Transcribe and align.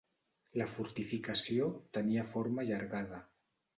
La 0.61 0.65
fortificació 0.75 1.67
tenia 1.99 2.25
forma 2.31 2.65
allargada. 2.67 3.21